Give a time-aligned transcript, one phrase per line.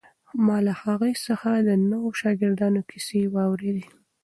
[0.45, 3.85] ما له هغې څخه د نویو شاګردانو کیسې واورېدې.